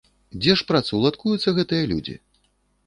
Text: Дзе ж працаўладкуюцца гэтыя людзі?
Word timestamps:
Дзе 0.41 0.53
ж 0.61 0.65
працаўладкуюцца 0.71 1.57
гэтыя 1.59 1.83
людзі? 1.95 2.21